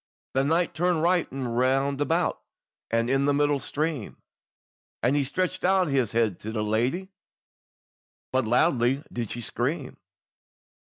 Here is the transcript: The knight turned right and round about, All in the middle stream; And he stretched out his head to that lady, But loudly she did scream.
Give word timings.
The 0.33 0.43
knight 0.43 0.73
turned 0.73 1.03
right 1.03 1.31
and 1.31 1.55
round 1.55 2.01
about, 2.01 2.41
All 2.91 3.07
in 3.07 3.25
the 3.25 3.35
middle 3.35 3.59
stream; 3.59 4.17
And 5.03 5.15
he 5.15 5.23
stretched 5.23 5.63
out 5.63 5.89
his 5.89 6.11
head 6.13 6.39
to 6.39 6.51
that 6.51 6.63
lady, 6.63 7.09
But 8.33 8.45
loudly 8.47 9.03
she 9.13 9.13
did 9.13 9.43
scream. 9.43 9.97